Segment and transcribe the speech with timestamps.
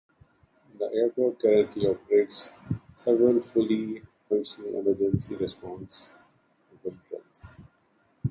[0.79, 2.49] The airport currently operates
[2.91, 6.09] several fully functional emergency response
[6.83, 7.51] vehicles.